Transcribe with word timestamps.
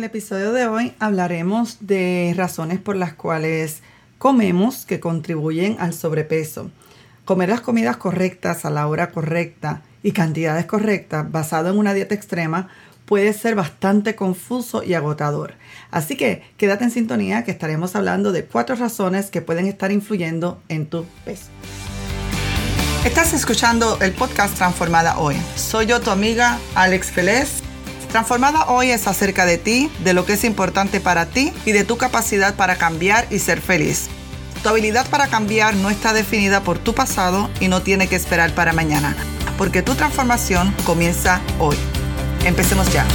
el 0.00 0.04
episodio 0.04 0.52
de 0.52 0.66
hoy 0.66 0.94
hablaremos 0.98 1.76
de 1.80 2.32
razones 2.34 2.78
por 2.78 2.96
las 2.96 3.12
cuales 3.12 3.82
comemos 4.16 4.86
que 4.86 4.98
contribuyen 4.98 5.76
al 5.78 5.92
sobrepeso. 5.92 6.70
Comer 7.26 7.50
las 7.50 7.60
comidas 7.60 7.98
correctas 7.98 8.64
a 8.64 8.70
la 8.70 8.86
hora 8.86 9.10
correcta 9.10 9.82
y 10.02 10.12
cantidades 10.12 10.64
correctas 10.64 11.30
basado 11.30 11.68
en 11.68 11.76
una 11.76 11.92
dieta 11.92 12.14
extrema 12.14 12.68
puede 13.04 13.34
ser 13.34 13.54
bastante 13.54 14.14
confuso 14.14 14.82
y 14.82 14.94
agotador. 14.94 15.52
Así 15.90 16.16
que 16.16 16.44
quédate 16.56 16.84
en 16.84 16.92
sintonía 16.92 17.44
que 17.44 17.50
estaremos 17.50 17.94
hablando 17.94 18.32
de 18.32 18.46
cuatro 18.46 18.76
razones 18.76 19.30
que 19.30 19.42
pueden 19.42 19.66
estar 19.66 19.92
influyendo 19.92 20.62
en 20.70 20.86
tu 20.86 21.04
peso. 21.26 21.48
Estás 23.04 23.34
escuchando 23.34 23.98
el 24.00 24.12
podcast 24.12 24.56
Transformada 24.56 25.18
Hoy. 25.18 25.36
Soy 25.56 25.84
yo 25.84 26.00
tu 26.00 26.10
amiga 26.10 26.58
Alex 26.74 27.08
Feliz. 27.08 27.59
Transformada 28.10 28.66
Hoy 28.66 28.90
es 28.90 29.06
acerca 29.06 29.46
de 29.46 29.56
ti, 29.56 29.88
de 30.02 30.14
lo 30.14 30.26
que 30.26 30.32
es 30.32 30.42
importante 30.42 30.98
para 30.98 31.26
ti 31.26 31.52
y 31.64 31.70
de 31.70 31.84
tu 31.84 31.96
capacidad 31.96 32.56
para 32.56 32.74
cambiar 32.74 33.28
y 33.30 33.38
ser 33.38 33.60
feliz. 33.60 34.08
Tu 34.64 34.68
habilidad 34.68 35.08
para 35.08 35.28
cambiar 35.28 35.76
no 35.76 35.90
está 35.90 36.12
definida 36.12 36.60
por 36.60 36.80
tu 36.80 36.92
pasado 36.92 37.48
y 37.60 37.68
no 37.68 37.82
tiene 37.82 38.08
que 38.08 38.16
esperar 38.16 38.52
para 38.52 38.72
mañana, 38.72 39.14
porque 39.56 39.82
tu 39.82 39.94
transformación 39.94 40.74
comienza 40.84 41.40
hoy. 41.60 41.76
Empecemos 42.44 42.92
ya. 42.92 43.06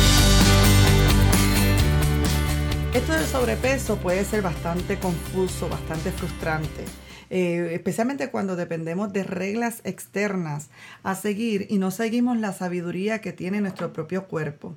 Esto 2.94 3.12
del 3.12 3.26
sobrepeso 3.26 3.98
puede 3.98 4.24
ser 4.24 4.44
bastante 4.44 4.98
confuso, 4.98 5.68
bastante 5.68 6.14
frustrante. 6.14 6.86
Eh, 7.30 7.72
especialmente 7.74 8.30
cuando 8.30 8.56
dependemos 8.56 9.12
de 9.12 9.24
reglas 9.24 9.82
externas 9.84 10.70
a 11.04 11.16
seguir 11.16 11.66
y 11.70 11.80
no 11.80 11.92
seguimos 11.92 12.38
la 12.38 12.54
sabiduría 12.54 13.20
que 13.20 13.34
tiene 13.34 13.60
nuestro 13.60 13.92
propio 13.92 14.28
cuerpo. 14.28 14.76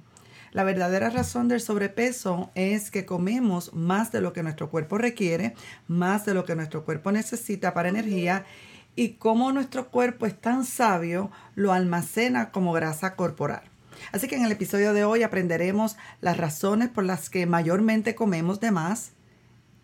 La 0.52 0.65
verdadera 0.65 1.11
razón 1.11 1.48
del 1.48 1.61
sobrepeso 1.61 2.51
es 2.55 2.91
que 2.91 3.05
comemos 3.05 3.75
más 3.75 4.12
de 4.12 4.20
lo 4.20 4.33
que 4.33 4.43
nuestro 4.43 4.70
cuerpo 4.70 4.98
requiere, 4.98 5.55
más 5.87 6.25
de 6.25 6.34
lo 6.34 6.45
que 6.45 6.56
nuestro 6.56 6.84
cuerpo 6.84 7.12
necesita 7.12 7.75
para 7.75 7.89
energía 7.89 8.45
y 8.97 9.11
como 9.11 9.53
nuestro 9.53 9.91
cuerpo 9.91 10.27
es 10.27 10.41
tan 10.41 10.64
sabio, 10.64 11.31
lo 11.55 11.72
almacena 11.72 12.50
como 12.50 12.72
grasa 12.72 13.14
corporal. 13.14 13.62
Así 14.12 14.27
que 14.27 14.37
en 14.37 14.45
el 14.45 14.53
episodio 14.53 14.92
de 14.92 15.05
hoy 15.05 15.22
aprenderemos 15.22 15.97
las 16.20 16.37
razones 16.37 16.89
por 16.89 17.05
las 17.05 17.31
que 17.31 17.47
mayormente 17.47 18.15
comemos 18.15 18.59
de 18.61 18.70
más, 18.70 19.12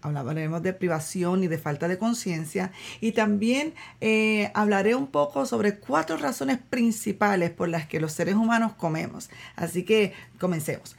hablaremos 0.04 0.62
de 0.62 0.72
privación 0.72 1.42
y 1.42 1.48
de 1.48 1.58
falta 1.58 1.88
de 1.88 1.98
conciencia 1.98 2.72
y 3.00 3.12
también 3.12 3.74
eh, 4.00 4.50
hablaré 4.54 4.94
un 4.94 5.06
poco 5.06 5.46
sobre 5.46 5.78
cuatro 5.78 6.16
razones 6.16 6.58
principales 6.58 7.50
por 7.50 7.68
las 7.68 7.86
que 7.86 8.00
los 8.00 8.12
seres 8.12 8.34
humanos 8.34 8.72
comemos. 8.74 9.30
Así 9.56 9.84
que 9.84 10.12
comencemos. 10.38 10.96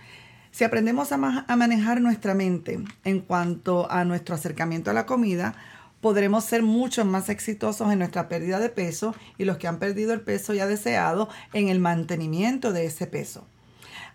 Si 0.51 0.63
aprendemos 0.63 1.11
a, 1.11 1.45
a 1.47 1.55
manejar 1.55 2.01
nuestra 2.01 2.33
mente 2.33 2.79
en 3.03 3.19
cuanto 3.19 3.91
a 3.91 4.05
nuestro 4.05 4.35
acercamiento 4.35 4.89
a 4.89 4.93
la 4.93 5.05
comida, 5.05 5.55
podremos 6.01 6.45
ser 6.45 6.63
mucho 6.63 7.03
más 7.03 7.29
exitosos 7.29 7.91
en 7.91 7.99
nuestra 7.99 8.29
pérdida 8.29 8.59
de 8.59 8.69
peso 8.69 9.15
y 9.37 9.45
los 9.45 9.57
que 9.57 9.67
han 9.67 9.79
perdido 9.79 10.13
el 10.13 10.21
peso 10.21 10.53
ya 10.53 10.67
deseado 10.67 11.29
en 11.51 11.67
el 11.67 11.79
mantenimiento 11.79 12.73
de 12.73 12.85
ese 12.85 13.07
peso. 13.07 13.45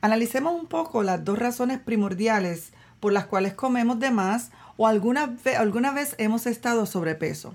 Analicemos 0.01 0.55
un 0.55 0.67
poco 0.67 1.03
las 1.03 1.25
dos 1.25 1.39
razones 1.39 1.79
primordiales 1.79 2.73
por 3.01 3.13
las 3.13 3.27
cuales 3.27 3.55
comemos 3.55 3.99
de 3.99 4.11
más 4.11 4.51
o 4.81 4.87
alguna, 4.87 5.27
vez 5.93 6.15
hemos 6.17 6.47
estado 6.47 6.87
sobrepeso. 6.87 7.55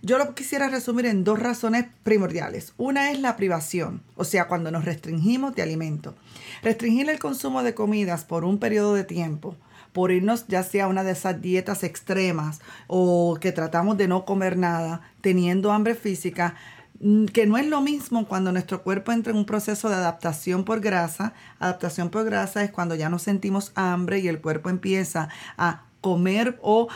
Yo 0.00 0.16
lo 0.16 0.34
quisiera 0.34 0.68
resumir 0.68 1.04
en 1.04 1.22
dos 1.22 1.38
razones 1.38 1.84
primordiales. 2.02 2.72
Una 2.78 3.10
es 3.10 3.20
la 3.20 3.36
privación, 3.36 4.00
o 4.16 4.24
sea, 4.24 4.48
cuando 4.48 4.70
nos 4.70 4.86
restringimos 4.86 5.54
de 5.54 5.60
alimento. 5.60 6.14
Restringir 6.62 7.10
el 7.10 7.18
consumo 7.18 7.62
de 7.62 7.74
comidas 7.74 8.24
por 8.24 8.46
un 8.46 8.56
periodo 8.56 8.94
de 8.94 9.04
tiempo, 9.04 9.56
por 9.92 10.10
irnos 10.10 10.46
ya 10.48 10.62
sea 10.62 10.86
a 10.86 10.88
una 10.88 11.04
de 11.04 11.12
esas 11.12 11.42
dietas 11.42 11.84
extremas 11.84 12.62
o 12.86 13.36
que 13.38 13.52
tratamos 13.52 13.98
de 13.98 14.08
no 14.08 14.24
comer 14.24 14.56
nada, 14.56 15.02
teniendo 15.20 15.70
hambre 15.70 15.94
física, 15.94 16.54
mm, 17.00 17.26
que 17.26 17.44
no 17.44 17.58
es 17.58 17.66
lo 17.66 17.82
mismo 17.82 18.26
cuando 18.26 18.52
nuestro 18.52 18.82
cuerpo 18.82 19.12
entra 19.12 19.32
en 19.32 19.38
un 19.38 19.44
proceso 19.44 19.90
de 19.90 19.96
adaptación 19.96 20.64
por 20.64 20.80
grasa. 20.80 21.34
Adaptación 21.58 22.08
por 22.08 22.24
grasa 22.24 22.64
es 22.64 22.70
cuando 22.70 22.94
ya 22.94 23.10
no 23.10 23.18
sentimos 23.18 23.72
hambre 23.74 24.20
y 24.20 24.28
el 24.28 24.40
cuerpo 24.40 24.70
empieza 24.70 25.28
a 25.58 25.82
comer 26.04 26.58
o, 26.60 26.88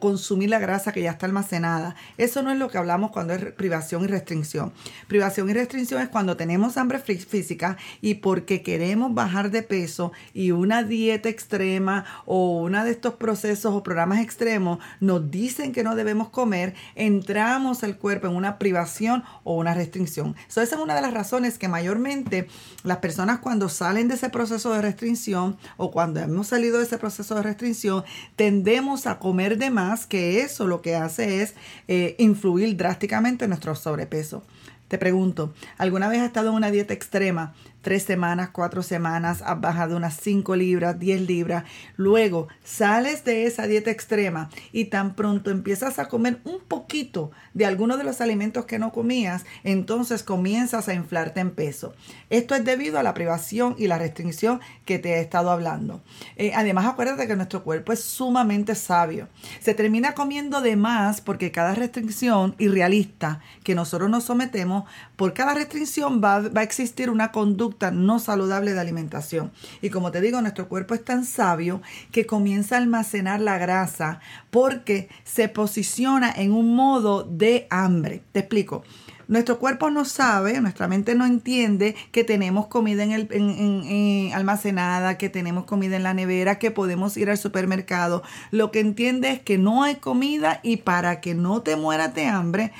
consumir 0.00 0.48
la 0.48 0.58
grasa 0.58 0.90
que 0.90 1.02
ya 1.02 1.10
está 1.10 1.26
almacenada. 1.26 1.94
Eso 2.16 2.42
no 2.42 2.50
es 2.50 2.58
lo 2.58 2.70
que 2.70 2.78
hablamos 2.78 3.10
cuando 3.10 3.34
es 3.34 3.52
privación 3.52 4.04
y 4.04 4.06
restricción. 4.06 4.72
Privación 5.08 5.50
y 5.50 5.52
restricción 5.52 6.00
es 6.00 6.08
cuando 6.08 6.38
tenemos 6.38 6.78
hambre 6.78 6.98
física 6.98 7.76
y 8.00 8.14
porque 8.14 8.62
queremos 8.62 9.12
bajar 9.12 9.50
de 9.50 9.62
peso 9.62 10.12
y 10.32 10.52
una 10.52 10.82
dieta 10.82 11.28
extrema 11.28 12.06
o 12.24 12.62
una 12.62 12.82
de 12.82 12.92
estos 12.92 13.16
procesos 13.16 13.74
o 13.74 13.82
programas 13.82 14.20
extremos 14.20 14.78
nos 15.00 15.30
dicen 15.30 15.72
que 15.72 15.84
no 15.84 15.94
debemos 15.94 16.30
comer, 16.30 16.72
entramos 16.94 17.84
al 17.84 17.98
cuerpo 17.98 18.26
en 18.26 18.36
una 18.36 18.56
privación 18.58 19.22
o 19.44 19.56
una 19.56 19.74
restricción. 19.74 20.34
esa 20.48 20.62
es 20.62 20.72
una 20.72 20.94
de 20.94 21.02
las 21.02 21.12
razones 21.12 21.58
que 21.58 21.68
mayormente 21.68 22.48
las 22.84 22.98
personas 22.98 23.40
cuando 23.40 23.68
salen 23.68 24.08
de 24.08 24.14
ese 24.14 24.30
proceso 24.30 24.72
de 24.72 24.80
restricción 24.80 25.58
o 25.76 25.90
cuando 25.90 26.20
hemos 26.20 26.46
salido 26.46 26.78
de 26.78 26.84
ese 26.84 26.96
proceso 26.96 27.34
de 27.34 27.42
restricción, 27.42 28.02
tendemos 28.46 29.08
a 29.08 29.18
comer 29.18 29.58
de 29.58 29.70
más, 29.70 30.06
que 30.06 30.40
eso 30.40 30.68
lo 30.68 30.80
que 30.80 30.94
hace 30.94 31.42
es 31.42 31.54
eh, 31.88 32.14
influir 32.18 32.76
drásticamente 32.76 33.46
en 33.46 33.48
nuestro 33.48 33.74
sobrepeso. 33.74 34.44
Te 34.86 34.98
pregunto, 34.98 35.52
¿alguna 35.78 36.06
vez 36.06 36.20
has 36.20 36.26
estado 36.26 36.50
en 36.50 36.54
una 36.54 36.70
dieta 36.70 36.94
extrema 36.94 37.56
tres 37.86 38.02
semanas, 38.02 38.48
cuatro 38.50 38.82
semanas, 38.82 39.42
has 39.46 39.60
bajado 39.60 39.96
unas 39.96 40.16
cinco 40.16 40.56
libras, 40.56 40.98
diez 40.98 41.20
libras. 41.20 41.62
Luego 41.96 42.48
sales 42.64 43.22
de 43.22 43.46
esa 43.46 43.68
dieta 43.68 43.92
extrema 43.92 44.50
y 44.72 44.86
tan 44.86 45.14
pronto 45.14 45.52
empiezas 45.52 46.00
a 46.00 46.08
comer 46.08 46.40
un 46.42 46.58
poquito 46.58 47.30
de 47.54 47.64
alguno 47.64 47.96
de 47.96 48.02
los 48.02 48.20
alimentos 48.20 48.64
que 48.64 48.80
no 48.80 48.90
comías, 48.90 49.44
entonces 49.62 50.24
comienzas 50.24 50.88
a 50.88 50.94
inflarte 50.94 51.38
en 51.38 51.52
peso. 51.52 51.94
Esto 52.28 52.56
es 52.56 52.64
debido 52.64 52.98
a 52.98 53.04
la 53.04 53.14
privación 53.14 53.76
y 53.78 53.86
la 53.86 53.98
restricción 53.98 54.60
que 54.84 54.98
te 54.98 55.14
he 55.14 55.20
estado 55.20 55.52
hablando. 55.52 56.02
Eh, 56.34 56.50
además, 56.56 56.86
acuérdate 56.86 57.28
que 57.28 57.36
nuestro 57.36 57.62
cuerpo 57.62 57.92
es 57.92 58.00
sumamente 58.00 58.74
sabio. 58.74 59.28
Se 59.60 59.74
termina 59.74 60.14
comiendo 60.14 60.60
de 60.60 60.74
más 60.74 61.20
porque 61.20 61.52
cada 61.52 61.76
restricción 61.76 62.56
irrealista 62.58 63.42
que 63.62 63.76
nosotros 63.76 64.10
nos 64.10 64.24
sometemos, 64.24 64.90
por 65.14 65.34
cada 65.34 65.54
restricción 65.54 66.20
va, 66.20 66.40
va 66.40 66.62
a 66.62 66.64
existir 66.64 67.10
una 67.10 67.30
conducta 67.30 67.75
no 67.92 68.18
saludable 68.18 68.72
de 68.72 68.80
alimentación. 68.80 69.52
Y 69.82 69.90
como 69.90 70.10
te 70.10 70.20
digo, 70.20 70.40
nuestro 70.40 70.68
cuerpo 70.68 70.94
es 70.94 71.04
tan 71.04 71.24
sabio 71.24 71.82
que 72.12 72.26
comienza 72.26 72.76
a 72.76 72.78
almacenar 72.78 73.40
la 73.40 73.58
grasa 73.58 74.20
porque 74.50 75.08
se 75.24 75.48
posiciona 75.48 76.32
en 76.32 76.52
un 76.52 76.74
modo 76.74 77.24
de 77.24 77.66
hambre. 77.70 78.22
Te 78.32 78.40
explico. 78.40 78.82
Nuestro 79.28 79.58
cuerpo 79.58 79.90
no 79.90 80.04
sabe, 80.04 80.60
nuestra 80.60 80.86
mente 80.86 81.16
no 81.16 81.26
entiende 81.26 81.96
que 82.12 82.22
tenemos 82.22 82.68
comida 82.68 83.02
en 83.02 83.10
el, 83.10 84.32
almacenada, 84.32 85.18
que 85.18 85.28
tenemos 85.28 85.64
comida 85.64 85.96
en 85.96 86.04
la 86.04 86.14
nevera, 86.14 86.60
que 86.60 86.70
podemos 86.70 87.16
ir 87.16 87.28
al 87.28 87.36
supermercado. 87.36 88.22
Lo 88.52 88.70
que 88.70 88.78
entiende 88.78 89.32
es 89.32 89.40
que 89.40 89.58
no 89.58 89.82
hay 89.82 89.96
comida 89.96 90.60
y 90.62 90.76
para 90.76 91.20
que 91.20 91.34
no 91.34 91.62
te 91.62 91.74
mueras 91.74 92.14
de 92.14 92.26
hambre, 92.26 92.72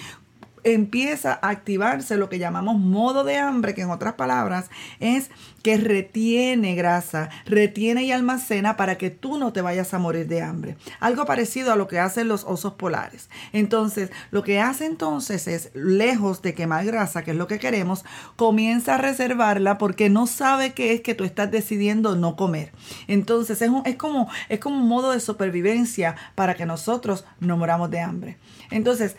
empieza 0.67 1.39
a 1.41 1.51
activarse 1.51 2.17
lo 2.17 2.29
que 2.29 2.41
llamamos 2.41 2.77
modo 2.77 3.23
de 3.23 3.39
hambre, 3.39 3.73
que 3.73 3.83
en 3.83 3.91
otras 3.91 4.15
palabras 4.15 4.69
es 4.99 5.31
que 5.63 5.77
retiene 5.77 6.75
grasa, 6.75 7.29
retiene 7.45 8.05
y 8.05 8.13
almacena 8.13 8.77
para 8.77 8.99
que 8.99 9.11
tú 9.11 9.39
no 9.39 9.53
te 9.53 9.63
vayas 9.63 9.95
a 9.95 9.99
morir 9.99 10.27
de 10.27 10.43
hambre. 10.43 10.77
Algo 10.99 11.25
parecido 11.25 11.73
a 11.73 11.77
lo 11.77 11.87
que 11.87 12.01
hacen 12.01 12.27
los 12.27 12.43
osos 12.45 12.75
polares. 12.75 13.31
Entonces, 13.53 14.11
lo 14.33 14.43
que 14.43 14.61
hace 14.61 14.87
entonces 14.87 15.47
es, 15.47 15.71
lejos 15.75 16.43
de 16.43 16.55
quemar 16.55 16.85
grasa, 16.85 17.23
que 17.23 17.31
es 17.31 17.37
lo 17.37 17.47
que 17.47 17.61
queremos, 17.61 18.05
comienza 18.35 18.97
a 18.97 18.99
reservarla 18.99 19.79
porque 19.79 20.09
no 20.09 20.27
sabe 20.27 20.73
qué 20.73 20.95
es 20.95 21.01
que 21.01 21.15
tú 21.15 21.23
estás 21.23 21.51
decidiendo 21.51 22.17
no 22.17 22.35
comer. 22.35 22.73
Entonces, 23.07 23.63
es, 23.63 23.71
es, 23.85 23.97
como, 23.97 24.29
es 24.49 24.59
como 24.59 24.79
un 24.79 24.89
modo 24.89 25.13
de 25.13 25.21
supervivencia 25.21 26.17
para 26.35 26.55
que 26.55 26.67
nosotros 26.67 27.25
no 27.39 27.57
moramos 27.57 27.91
de 27.91 28.01
hambre. 28.01 28.37
Entonces, 28.71 29.17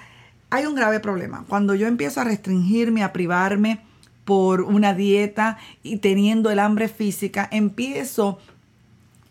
hay 0.49 0.65
un 0.65 0.75
grave 0.75 0.99
problema. 0.99 1.45
Cuando 1.47 1.75
yo 1.75 1.87
empiezo 1.87 2.21
a 2.21 2.23
restringirme, 2.23 3.03
a 3.03 3.13
privarme 3.13 3.81
por 4.25 4.61
una 4.61 4.93
dieta 4.93 5.57
y 5.83 5.97
teniendo 5.97 6.51
el 6.51 6.59
hambre 6.59 6.87
física, 6.87 7.47
empiezo 7.51 8.39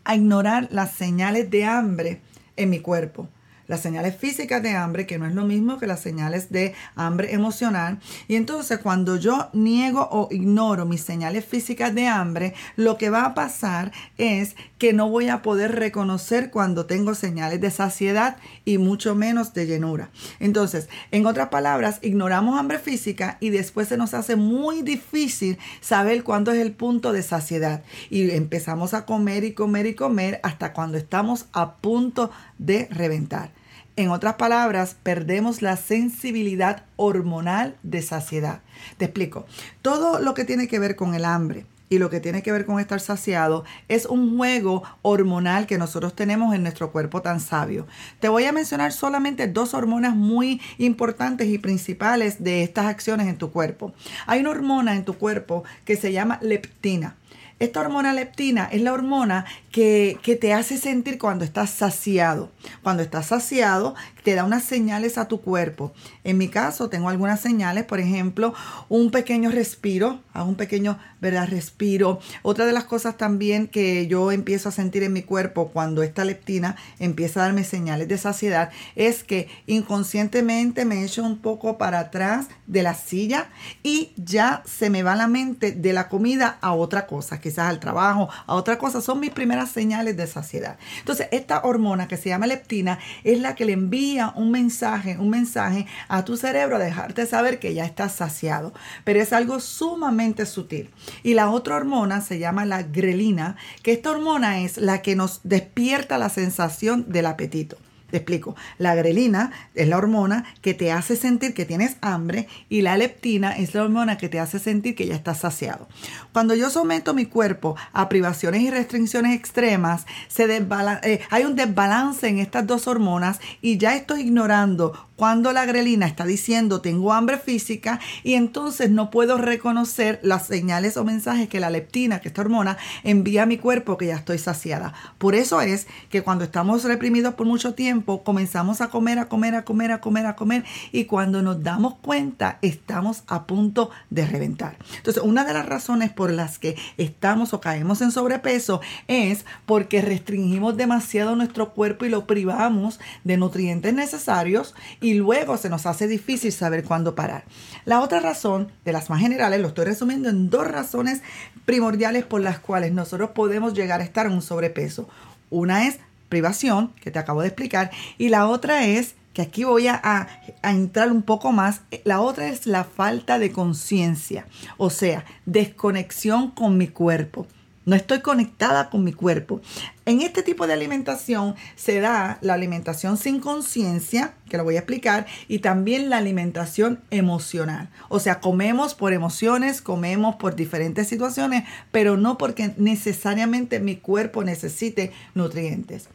a 0.04 0.14
ignorar 0.14 0.68
las 0.70 0.92
señales 0.92 1.50
de 1.50 1.64
hambre 1.64 2.20
en 2.56 2.70
mi 2.70 2.80
cuerpo. 2.80 3.28
Las 3.68 3.80
señales 3.80 4.16
físicas 4.16 4.62
de 4.62 4.70
hambre, 4.70 5.06
que 5.06 5.18
no 5.18 5.26
es 5.26 5.34
lo 5.34 5.44
mismo 5.44 5.78
que 5.78 5.86
las 5.86 6.00
señales 6.00 6.50
de 6.50 6.74
hambre 6.94 7.34
emocional. 7.34 7.98
Y 8.28 8.36
entonces 8.36 8.78
cuando 8.78 9.16
yo 9.16 9.48
niego 9.52 10.08
o 10.10 10.28
ignoro 10.30 10.86
mis 10.86 11.02
señales 11.02 11.44
físicas 11.44 11.94
de 11.94 12.06
hambre, 12.06 12.54
lo 12.76 12.96
que 12.98 13.10
va 13.10 13.24
a 13.24 13.34
pasar 13.34 13.92
es 14.18 14.56
que 14.78 14.92
no 14.92 15.08
voy 15.08 15.28
a 15.28 15.42
poder 15.42 15.72
reconocer 15.72 16.50
cuando 16.50 16.86
tengo 16.86 17.14
señales 17.14 17.60
de 17.60 17.70
saciedad 17.70 18.36
y 18.64 18.78
mucho 18.78 19.14
menos 19.14 19.54
de 19.54 19.66
llenura. 19.66 20.10
Entonces, 20.40 20.88
en 21.10 21.26
otras 21.26 21.48
palabras, 21.48 21.98
ignoramos 22.02 22.58
hambre 22.58 22.78
física 22.78 23.38
y 23.40 23.50
después 23.50 23.88
se 23.88 23.96
nos 23.96 24.14
hace 24.14 24.36
muy 24.36 24.82
difícil 24.82 25.58
saber 25.80 26.22
cuándo 26.24 26.52
es 26.52 26.58
el 26.58 26.72
punto 26.72 27.12
de 27.12 27.22
saciedad. 27.22 27.82
Y 28.10 28.30
empezamos 28.30 28.94
a 28.94 29.06
comer 29.06 29.44
y 29.44 29.52
comer 29.52 29.86
y 29.86 29.94
comer 29.94 30.40
hasta 30.42 30.72
cuando 30.72 30.98
estamos 30.98 31.46
a 31.52 31.76
punto 31.76 32.30
de 32.58 32.88
reventar. 32.90 33.50
En 33.96 34.10
otras 34.10 34.34
palabras, 34.34 34.96
perdemos 35.02 35.62
la 35.62 35.76
sensibilidad 35.76 36.84
hormonal 36.96 37.76
de 37.82 38.02
saciedad. 38.02 38.60
Te 38.98 39.06
explico. 39.06 39.46
Todo 39.80 40.20
lo 40.20 40.34
que 40.34 40.44
tiene 40.44 40.68
que 40.68 40.78
ver 40.78 40.96
con 40.96 41.14
el 41.14 41.24
hambre, 41.24 41.64
y 41.88 41.98
lo 41.98 42.10
que 42.10 42.20
tiene 42.20 42.42
que 42.42 42.52
ver 42.52 42.66
con 42.66 42.80
estar 42.80 43.00
saciado 43.00 43.64
es 43.88 44.06
un 44.06 44.36
juego 44.36 44.82
hormonal 45.02 45.66
que 45.66 45.78
nosotros 45.78 46.14
tenemos 46.14 46.54
en 46.54 46.62
nuestro 46.62 46.90
cuerpo 46.90 47.22
tan 47.22 47.40
sabio. 47.40 47.86
Te 48.20 48.28
voy 48.28 48.44
a 48.44 48.52
mencionar 48.52 48.92
solamente 48.92 49.46
dos 49.46 49.74
hormonas 49.74 50.16
muy 50.16 50.60
importantes 50.78 51.48
y 51.48 51.58
principales 51.58 52.42
de 52.42 52.62
estas 52.62 52.86
acciones 52.86 53.28
en 53.28 53.38
tu 53.38 53.50
cuerpo. 53.52 53.94
Hay 54.26 54.40
una 54.40 54.50
hormona 54.50 54.96
en 54.96 55.04
tu 55.04 55.14
cuerpo 55.14 55.64
que 55.84 55.96
se 55.96 56.12
llama 56.12 56.38
leptina. 56.42 57.16
Esta 57.58 57.80
hormona 57.80 58.12
leptina 58.12 58.68
es 58.70 58.82
la 58.82 58.92
hormona 58.92 59.46
que, 59.72 60.18
que, 60.22 60.36
te 60.36 60.52
hace 60.52 60.76
sentir 60.76 61.18
cuando 61.18 61.42
estás 61.42 61.70
saciado. 61.70 62.50
Cuando 62.82 63.02
estás 63.02 63.26
saciado, 63.26 63.94
te 64.22 64.34
da 64.34 64.44
unas 64.44 64.62
señales 64.62 65.16
a 65.16 65.26
tu 65.26 65.40
cuerpo. 65.40 65.94
En 66.22 66.36
mi 66.36 66.48
caso, 66.48 66.90
tengo 66.90 67.08
algunas 67.08 67.40
señales, 67.40 67.84
por 67.84 67.98
ejemplo, 67.98 68.52
un 68.90 69.10
pequeño 69.10 69.50
respiro, 69.50 70.20
un 70.34 70.56
pequeño 70.56 70.98
¿verdad? 71.20 71.48
respiro. 71.48 72.20
Otra 72.42 72.66
de 72.66 72.72
las 72.72 72.84
cosas 72.84 73.16
también 73.16 73.68
que 73.68 74.06
yo 74.06 74.32
empiezo 74.32 74.68
a 74.68 74.72
sentir 74.72 75.02
en 75.02 75.12
mi 75.12 75.22
cuerpo 75.22 75.68
cuando 75.68 76.02
esta 76.02 76.24
leptina 76.24 76.76
empieza 76.98 77.40
a 77.40 77.44
darme 77.44 77.64
señales 77.64 78.08
de 78.08 78.18
saciedad 78.18 78.70
es 78.96 79.24
que 79.24 79.48
inconscientemente 79.66 80.84
me 80.84 81.04
echo 81.04 81.22
un 81.24 81.38
poco 81.38 81.78
para 81.78 82.00
atrás 82.00 82.48
de 82.66 82.82
la 82.82 82.94
silla 82.94 83.48
y 83.82 84.12
ya 84.16 84.62
se 84.66 84.90
me 84.90 85.02
va 85.02 85.16
la 85.16 85.26
mente 85.26 85.72
de 85.72 85.92
la 85.92 86.08
comida 86.08 86.58
a 86.60 86.72
otra 86.72 87.06
cosa, 87.06 87.40
quizás 87.46 87.70
al 87.70 87.78
trabajo, 87.78 88.28
a 88.46 88.54
otra 88.54 88.76
cosa. 88.76 89.00
Son 89.00 89.20
mis 89.20 89.30
primeras 89.30 89.70
señales 89.70 90.16
de 90.16 90.26
saciedad. 90.26 90.78
Entonces, 90.98 91.28
esta 91.30 91.62
hormona 91.62 92.08
que 92.08 92.16
se 92.16 92.28
llama 92.28 92.48
leptina 92.48 92.98
es 93.22 93.40
la 93.40 93.54
que 93.54 93.64
le 93.64 93.72
envía 93.72 94.32
un 94.34 94.50
mensaje, 94.50 95.16
un 95.16 95.30
mensaje 95.30 95.86
a 96.08 96.24
tu 96.24 96.36
cerebro 96.36 96.74
a 96.74 96.80
dejarte 96.80 97.24
saber 97.26 97.60
que 97.60 97.72
ya 97.72 97.84
estás 97.84 98.16
saciado. 98.16 98.72
Pero 99.04 99.20
es 99.20 99.32
algo 99.32 99.60
sumamente 99.60 100.44
sutil. 100.44 100.90
Y 101.22 101.34
la 101.34 101.50
otra 101.50 101.76
hormona 101.76 102.20
se 102.20 102.40
llama 102.40 102.64
la 102.64 102.82
grelina, 102.82 103.56
que 103.84 103.92
esta 103.92 104.10
hormona 104.10 104.60
es 104.60 104.76
la 104.76 105.02
que 105.02 105.14
nos 105.14 105.40
despierta 105.44 106.18
la 106.18 106.30
sensación 106.30 107.04
del 107.08 107.26
apetito. 107.26 107.76
Te 108.10 108.18
explico. 108.18 108.54
La 108.78 108.94
grelina 108.94 109.50
es 109.74 109.88
la 109.88 109.96
hormona 109.96 110.44
que 110.62 110.74
te 110.74 110.92
hace 110.92 111.16
sentir 111.16 111.54
que 111.54 111.64
tienes 111.64 111.96
hambre 112.00 112.46
y 112.68 112.82
la 112.82 112.96
leptina 112.96 113.56
es 113.56 113.74
la 113.74 113.82
hormona 113.82 114.16
que 114.16 114.28
te 114.28 114.38
hace 114.38 114.60
sentir 114.60 114.94
que 114.94 115.06
ya 115.06 115.14
estás 115.14 115.38
saciado. 115.38 115.88
Cuando 116.32 116.54
yo 116.54 116.70
someto 116.70 117.14
mi 117.14 117.26
cuerpo 117.26 117.76
a 117.92 118.08
privaciones 118.08 118.62
y 118.62 118.70
restricciones 118.70 119.34
extremas, 119.34 120.06
eh, 120.38 121.20
hay 121.30 121.44
un 121.44 121.56
desbalance 121.56 122.28
en 122.28 122.38
estas 122.38 122.66
dos 122.66 122.86
hormonas 122.86 123.40
y 123.60 123.78
ya 123.78 123.96
estoy 123.96 124.20
ignorando 124.20 124.92
cuando 125.16 125.52
la 125.52 125.64
grelina 125.64 126.06
está 126.06 126.26
diciendo 126.26 126.82
tengo 126.82 127.12
hambre 127.12 127.38
física 127.38 127.98
y 128.22 128.34
entonces 128.34 128.90
no 128.90 129.10
puedo 129.10 129.38
reconocer 129.38 130.20
las 130.22 130.46
señales 130.46 130.96
o 130.96 131.04
mensajes 131.04 131.48
que 131.48 131.58
la 131.58 131.70
leptina, 131.70 132.20
que 132.20 132.28
esta 132.28 132.42
hormona, 132.42 132.76
envía 133.02 133.44
a 133.44 133.46
mi 133.46 133.56
cuerpo 133.56 133.96
que 133.96 134.06
ya 134.06 134.16
estoy 134.16 134.38
saciada. 134.38 134.92
Por 135.18 135.34
eso 135.34 135.60
es 135.62 135.86
que 136.10 136.22
cuando 136.22 136.44
estamos 136.44 136.84
reprimidos 136.84 137.34
por 137.34 137.46
mucho 137.46 137.74
tiempo, 137.96 138.22
comenzamos 138.22 138.82
a 138.82 138.88
comer, 138.88 139.18
a 139.18 139.26
comer, 139.26 139.54
a 139.54 139.64
comer, 139.64 139.90
a 139.90 140.00
comer, 140.02 140.26
a 140.26 140.36
comer 140.36 140.64
y 140.92 141.06
cuando 141.06 141.40
nos 141.40 141.62
damos 141.62 141.94
cuenta 141.94 142.58
estamos 142.60 143.22
a 143.26 143.46
punto 143.46 143.90
de 144.10 144.26
reventar. 144.26 144.76
Entonces, 144.98 145.22
una 145.22 145.44
de 145.44 145.54
las 145.54 145.64
razones 145.64 146.12
por 146.12 146.30
las 146.30 146.58
que 146.58 146.76
estamos 146.98 147.54
o 147.54 147.60
caemos 147.60 148.02
en 148.02 148.10
sobrepeso 148.10 148.82
es 149.08 149.46
porque 149.64 150.02
restringimos 150.02 150.76
demasiado 150.76 151.36
nuestro 151.36 151.72
cuerpo 151.72 152.04
y 152.04 152.10
lo 152.10 152.26
privamos 152.26 153.00
de 153.24 153.38
nutrientes 153.38 153.94
necesarios 153.94 154.74
y 155.00 155.14
luego 155.14 155.56
se 155.56 155.70
nos 155.70 155.86
hace 155.86 156.06
difícil 156.06 156.52
saber 156.52 156.84
cuándo 156.84 157.14
parar. 157.14 157.44
La 157.86 158.00
otra 158.00 158.20
razón, 158.20 158.70
de 158.84 158.92
las 158.92 159.08
más 159.08 159.20
generales, 159.20 159.58
lo 159.60 159.68
estoy 159.68 159.86
resumiendo 159.86 160.28
en 160.28 160.50
dos 160.50 160.66
razones 160.66 161.22
primordiales 161.64 162.24
por 162.26 162.42
las 162.42 162.58
cuales 162.58 162.92
nosotros 162.92 163.30
podemos 163.30 163.72
llegar 163.72 164.02
a 164.02 164.04
estar 164.04 164.26
en 164.26 164.32
un 164.32 164.42
sobrepeso. 164.42 165.08
Una 165.48 165.86
es 165.86 165.98
privación, 166.28 166.92
que 167.00 167.10
te 167.10 167.18
acabo 167.18 167.40
de 167.40 167.48
explicar, 167.48 167.90
y 168.18 168.28
la 168.28 168.46
otra 168.46 168.86
es 168.86 169.14
que 169.32 169.42
aquí 169.42 169.64
voy 169.64 169.86
a, 169.86 170.00
a, 170.02 170.70
entrar 170.70 171.12
un 171.12 171.22
poco 171.22 171.52
más, 171.52 171.82
la 172.04 172.20
otra 172.20 172.48
es 172.48 172.66
la 172.66 172.84
falta 172.84 173.38
de 173.38 173.52
conciencia, 173.52 174.46
o 174.78 174.88
sea, 174.88 175.24
desconexión 175.44 176.50
con 176.50 176.78
mi 176.78 176.88
cuerpo. 176.88 177.46
No 177.86 177.94
estoy 177.94 178.18
conectada 178.18 178.90
con 178.90 179.04
mi 179.04 179.12
cuerpo. 179.12 179.60
En 180.06 180.20
este 180.20 180.42
tipo 180.42 180.66
de 180.66 180.72
alimentación 180.72 181.54
se 181.76 182.00
da 182.00 182.36
la 182.40 182.54
alimentación 182.54 183.16
sin 183.16 183.38
conciencia, 183.38 184.34
que 184.48 184.56
lo 184.56 184.64
voy 184.64 184.74
a 184.74 184.80
explicar, 184.80 185.24
y 185.46 185.60
también 185.60 186.10
la 186.10 186.16
alimentación 186.16 186.98
emocional. 187.10 187.88
O 188.08 188.18
sea, 188.18 188.40
comemos 188.40 188.96
por 188.96 189.12
emociones, 189.12 189.82
comemos 189.82 190.34
por 190.34 190.56
diferentes 190.56 191.06
situaciones, 191.06 191.62
pero 191.92 192.16
no 192.16 192.38
porque 192.38 192.74
necesariamente 192.76 193.78
mi 193.78 193.94
cuerpo 193.94 194.42
necesite 194.42 195.12
nutrientes. 195.36 196.08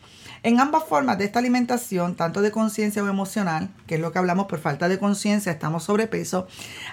En 0.44 0.60
ambas 0.60 0.84
formas 0.84 1.20
de 1.20 1.24
esta 1.24 1.40
alimentación, 1.40 2.16
tanto 2.16 2.42
de 2.42 2.52
conciencia 2.52 3.02
o 3.02 3.08
emocional, 3.08 3.70
que 3.88 3.96
es 3.96 4.02
lo 4.02 4.12
que 4.12 4.20
hablamos 4.20 4.48
por 4.48 4.60
falta 4.60 4.90
de 4.90 5.00
conciencia, 5.00 5.54
estamos 5.54 5.86
sobrepeso, 5.86 6.48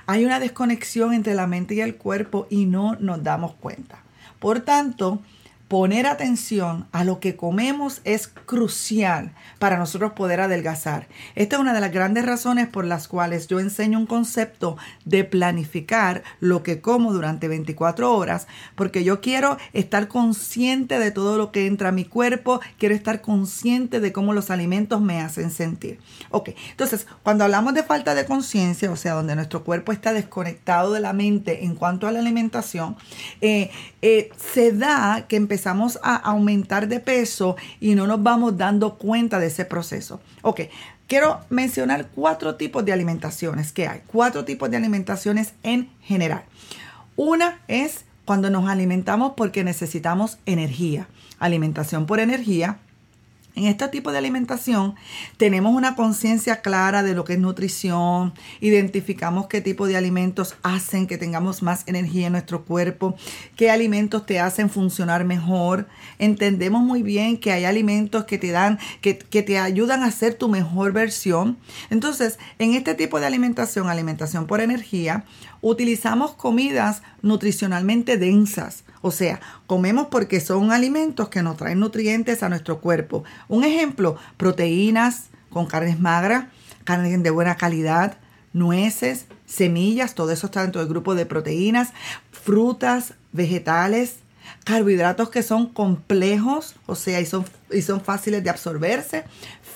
hay 0.06 0.24
una 0.24 0.38
desconexión 0.38 1.14
entre 1.14 1.34
la 1.34 1.48
mente 1.48 1.74
y 1.74 1.80
el 1.80 1.96
cuerpo 1.96 2.46
y 2.48 2.66
no 2.66 2.94
nos 3.00 3.24
damos 3.24 3.54
cuenta. 3.54 4.04
Por 4.38 4.60
tanto, 4.60 5.20
poner 5.68 6.06
atención 6.06 6.88
a 6.92 7.04
lo 7.04 7.20
que 7.20 7.36
comemos 7.36 8.00
es 8.04 8.26
crucial 8.26 9.34
para 9.58 9.76
nosotros 9.76 10.12
poder 10.12 10.40
adelgazar. 10.40 11.08
Esta 11.34 11.56
es 11.56 11.60
una 11.60 11.74
de 11.74 11.80
las 11.82 11.92
grandes 11.92 12.24
razones 12.24 12.68
por 12.68 12.86
las 12.86 13.06
cuales 13.06 13.48
yo 13.48 13.60
enseño 13.60 13.98
un 13.98 14.06
concepto 14.06 14.78
de 15.04 15.24
planificar 15.24 16.22
lo 16.40 16.62
que 16.62 16.80
como 16.80 17.12
durante 17.12 17.48
24 17.48 18.16
horas, 18.16 18.46
porque 18.76 19.04
yo 19.04 19.20
quiero 19.20 19.58
estar 19.74 20.08
consciente 20.08 20.98
de 20.98 21.10
todo 21.10 21.36
lo 21.36 21.52
que 21.52 21.66
entra 21.66 21.90
a 21.90 21.92
mi 21.92 22.06
cuerpo, 22.06 22.60
quiero 22.78 22.94
estar 22.94 23.20
consciente 23.20 24.00
de 24.00 24.12
cómo 24.12 24.32
los 24.32 24.50
alimentos 24.50 25.02
me 25.02 25.20
hacen 25.20 25.50
sentir. 25.50 25.98
Ok, 26.30 26.50
entonces 26.70 27.06
cuando 27.22 27.44
hablamos 27.44 27.74
de 27.74 27.82
falta 27.82 28.14
de 28.14 28.24
conciencia, 28.24 28.90
o 28.90 28.96
sea, 28.96 29.12
donde 29.12 29.36
nuestro 29.36 29.64
cuerpo 29.64 29.92
está 29.92 30.14
desconectado 30.14 30.94
de 30.94 31.00
la 31.00 31.12
mente 31.12 31.66
en 31.66 31.74
cuanto 31.74 32.06
a 32.06 32.12
la 32.12 32.20
alimentación, 32.20 32.96
eh, 33.42 33.70
eh, 34.00 34.30
se 34.38 34.72
da 34.72 35.26
que 35.28 35.36
empezamos 35.36 35.57
empezamos 35.58 35.98
a 36.04 36.14
aumentar 36.14 36.86
de 36.86 37.00
peso 37.00 37.56
y 37.80 37.96
no 37.96 38.06
nos 38.06 38.22
vamos 38.22 38.56
dando 38.56 38.96
cuenta 38.96 39.40
de 39.40 39.48
ese 39.48 39.64
proceso. 39.64 40.20
Ok, 40.42 40.60
quiero 41.08 41.40
mencionar 41.50 42.10
cuatro 42.14 42.54
tipos 42.54 42.84
de 42.84 42.92
alimentaciones 42.92 43.72
que 43.72 43.88
hay, 43.88 44.02
cuatro 44.06 44.44
tipos 44.44 44.70
de 44.70 44.76
alimentaciones 44.76 45.54
en 45.64 45.90
general. 46.00 46.44
Una 47.16 47.58
es 47.66 48.04
cuando 48.24 48.50
nos 48.50 48.68
alimentamos 48.68 49.32
porque 49.36 49.64
necesitamos 49.64 50.38
energía, 50.46 51.08
alimentación 51.40 52.06
por 52.06 52.20
energía. 52.20 52.78
En 53.58 53.66
este 53.66 53.88
tipo 53.88 54.12
de 54.12 54.18
alimentación 54.18 54.94
tenemos 55.36 55.74
una 55.74 55.96
conciencia 55.96 56.60
clara 56.60 57.02
de 57.02 57.16
lo 57.16 57.24
que 57.24 57.32
es 57.32 57.40
nutrición, 57.40 58.32
identificamos 58.60 59.48
qué 59.48 59.60
tipo 59.60 59.88
de 59.88 59.96
alimentos 59.96 60.54
hacen 60.62 61.08
que 61.08 61.18
tengamos 61.18 61.60
más 61.60 61.82
energía 61.86 62.28
en 62.28 62.34
nuestro 62.34 62.64
cuerpo, 62.64 63.16
qué 63.56 63.72
alimentos 63.72 64.26
te 64.26 64.38
hacen 64.38 64.70
funcionar 64.70 65.24
mejor. 65.24 65.88
Entendemos 66.20 66.84
muy 66.84 67.02
bien 67.02 67.36
que 67.36 67.50
hay 67.50 67.64
alimentos 67.64 68.26
que 68.26 68.38
te 68.38 68.52
dan, 68.52 68.78
que, 69.00 69.18
que 69.18 69.42
te 69.42 69.58
ayudan 69.58 70.04
a 70.04 70.12
ser 70.12 70.34
tu 70.34 70.48
mejor 70.48 70.92
versión. 70.92 71.58
Entonces, 71.90 72.38
en 72.60 72.74
este 72.74 72.94
tipo 72.94 73.18
de 73.18 73.26
alimentación, 73.26 73.88
alimentación 73.88 74.46
por 74.46 74.60
energía, 74.60 75.24
utilizamos 75.62 76.30
comidas 76.34 77.02
nutricionalmente 77.22 78.18
densas. 78.18 78.84
O 79.00 79.10
sea, 79.10 79.40
comemos 79.66 80.08
porque 80.08 80.40
son 80.40 80.72
alimentos 80.72 81.28
que 81.28 81.42
nos 81.42 81.56
traen 81.56 81.80
nutrientes 81.80 82.42
a 82.42 82.48
nuestro 82.48 82.80
cuerpo. 82.80 83.24
Un 83.48 83.64
ejemplo, 83.64 84.16
proteínas 84.36 85.26
con 85.50 85.66
carnes 85.66 85.98
magras, 86.00 86.46
carnes 86.84 87.22
de 87.22 87.30
buena 87.30 87.56
calidad, 87.56 88.18
nueces, 88.52 89.26
semillas, 89.46 90.14
todo 90.14 90.30
eso 90.32 90.46
está 90.46 90.62
dentro 90.62 90.80
del 90.80 90.90
grupo 90.90 91.14
de 91.14 91.26
proteínas, 91.26 91.92
frutas, 92.30 93.14
vegetales, 93.32 94.16
carbohidratos 94.64 95.30
que 95.30 95.42
son 95.42 95.66
complejos, 95.66 96.76
o 96.86 96.94
sea, 96.94 97.20
y 97.20 97.26
son, 97.26 97.44
y 97.70 97.82
son 97.82 98.00
fáciles 98.00 98.42
de 98.42 98.50
absorberse, 98.50 99.24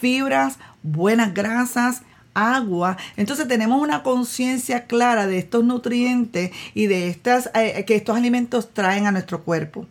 fibras, 0.01 0.59
buenas 0.83 1.35
grasas, 1.35 2.03
agua. 2.35 2.97
Entonces 3.17 3.49
tenemos 3.49 3.81
una 3.81 4.03
conciencia 4.03 4.87
clara 4.87 5.27
de 5.27 5.39
estos 5.39 5.65
nutrientes 5.65 6.51
y 6.75 6.87
de 6.87 7.09
estas 7.09 7.51
eh, 7.55 7.85
que 7.87 7.97
estos 7.97 8.17
alimentos 8.17 8.73
traen 8.73 9.07
a 9.07 9.13
nuestro 9.13 9.43
cuerpo. 9.43 9.87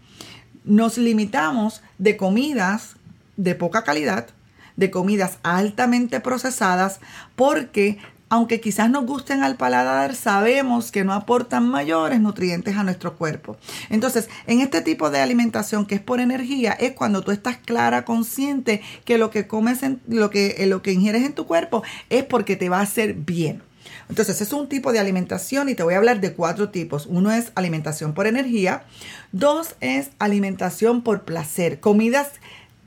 Nos 0.64 0.98
limitamos 0.98 1.82
de 1.98 2.18
comidas 2.18 2.96
de 3.38 3.56
poca 3.56 3.84
calidad, 3.84 4.28
de 4.76 4.92
comidas 4.92 5.38
altamente 5.44 6.20
procesadas, 6.20 7.00
porque 7.36 7.98
aunque 8.32 8.62
quizás 8.62 8.90
nos 8.90 9.06
gusten 9.06 9.44
al 9.44 9.58
paladar, 9.58 10.16
sabemos 10.16 10.90
que 10.90 11.04
no 11.04 11.12
aportan 11.12 11.68
mayores 11.68 12.22
nutrientes 12.22 12.78
a 12.78 12.84
nuestro 12.86 13.18
cuerpo. 13.18 13.58
Entonces, 13.90 14.30
en 14.48 14.62
este 14.62 14.80
tipo 14.80 15.10
de 15.10 15.20
alimentación 15.20 15.86
que 15.86 15.96
es 15.96 16.02
por 16.02 16.22
energía, 16.22 16.72
es 16.72 16.94
cuando 16.94 17.24
tú 17.24 17.32
estás 17.32 17.58
clara, 17.58 18.06
consciente 18.06 18.82
que 19.04 19.18
lo 19.18 19.32
que 19.32 19.48
comes, 19.48 19.84
en, 19.84 20.00
lo, 20.08 20.30
que, 20.30 20.66
lo 20.66 20.82
que 20.82 20.94
ingieres 20.94 21.26
en 21.26 21.34
tu 21.34 21.46
cuerpo 21.46 21.84
es 22.10 22.24
porque 22.24 22.56
te 22.56 22.70
va 22.70 22.80
a 22.80 22.84
hacer 22.84 23.16
bien. 23.16 23.64
Entonces, 24.08 24.40
es 24.40 24.54
un 24.54 24.70
tipo 24.70 24.94
de 24.94 25.00
alimentación 25.00 25.68
y 25.68 25.76
te 25.76 25.84
voy 25.84 25.96
a 25.96 25.98
hablar 25.98 26.22
de 26.22 26.32
cuatro 26.32 26.70
tipos. 26.70 27.08
Uno 27.08 27.34
es 27.34 27.52
alimentación 27.56 28.14
por 28.14 28.28
energía. 28.28 28.86
Dos 29.34 29.76
es 29.82 30.12
alimentación 30.20 31.02
por 31.02 31.24
placer. 31.24 31.82
Comidas 31.82 32.30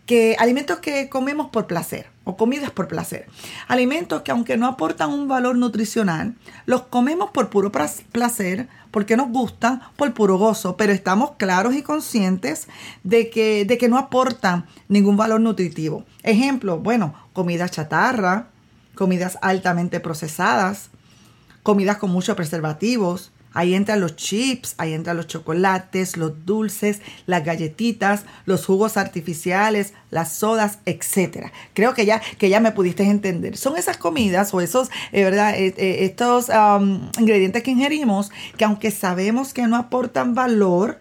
que 0.07 0.37
alimentos 0.39 0.79
que 0.79 1.11
comemos 1.11 1.51
por 1.51 1.67
placer 1.67 2.13
o 2.25 2.37
comidas 2.37 2.71
por 2.71 2.88
placer. 2.88 3.26
Alimentos 3.69 4.23
que 4.23 4.31
aunque 4.31 4.57
no 4.57 4.66
aportan 4.66 5.11
un 5.11 5.28
valor 5.28 5.57
nutricional, 5.57 6.35
los 6.66 6.83
comemos 6.83 7.31
por 7.31 7.50
puro 7.50 7.71
placer, 7.71 8.69
porque 8.90 9.16
nos 9.16 9.28
gustan, 9.28 9.83
por 9.97 10.12
puro 10.14 10.38
gozo, 10.38 10.76
pero 10.76 10.93
estamos 10.93 11.33
claros 11.37 11.75
y 11.75 11.83
conscientes 11.83 12.69
de 13.02 13.28
que, 13.28 13.64
de 13.64 13.76
que 13.76 13.88
no 13.88 13.99
aportan 13.99 14.66
ningún 14.88 15.16
valor 15.16 15.40
nutritivo. 15.40 16.04
Ejemplo, 16.23 16.78
bueno, 16.78 17.14
comida 17.33 17.69
chatarra, 17.69 18.49
comidas 18.95 19.38
altamente 19.43 20.00
procesadas, 20.00 20.90
comidas 21.62 21.97
con 21.99 22.11
muchos 22.11 22.37
preservativos, 22.37 23.33
Ahí 23.55 23.75
entran 23.75 24.01
los 24.01 24.17
chips, 24.17 24.75
ahí 24.79 24.93
entran 24.93 25.17
los 25.17 25.29
chocolates, 25.29 26.17
los 26.17 26.45
dulces, 26.45 27.01
las 27.27 27.45
galletitas, 27.45 28.25
los 28.45 28.67
jugos 28.67 28.97
artificiales, 28.97 29.95
las 30.11 30.33
sodas, 30.33 30.81
etcétera. 30.85 31.53
Creo 31.73 31.95
que 31.95 32.05
ya, 32.05 32.21
que 32.39 32.49
ya 32.49 32.61
me 32.61 32.73
pudiste 32.73 33.05
entender. 33.05 33.57
Son 33.57 33.77
esas 33.77 33.97
comidas 33.97 34.53
o 34.53 34.61
esos, 34.61 34.91
eh, 35.13 35.25
¿verdad? 35.25 35.55
Eh, 35.55 35.73
eh, 35.77 36.05
estos 36.05 36.49
ingredientes 37.19 37.63
que 37.63 37.71
ingerimos 37.71 38.31
que 38.59 38.65
aunque 38.65 38.91
sabemos 38.91 39.55
que 39.55 39.67
no 39.67 39.77
aportan 39.77 40.35
valor, 40.35 41.01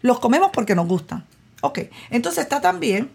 los 0.00 0.18
comemos 0.18 0.50
porque 0.52 0.74
nos 0.74 0.88
gustan. 0.88 1.24
Ok, 1.60 1.78
entonces 2.10 2.42
está 2.42 2.60
también 2.60 3.10